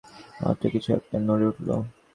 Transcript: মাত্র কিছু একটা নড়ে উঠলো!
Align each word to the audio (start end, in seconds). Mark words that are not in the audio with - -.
মাত্র 0.41 0.63
কিছু 0.73 0.89
একটা 0.97 1.15
নড়ে 1.19 1.45
উঠলো! 1.51 1.75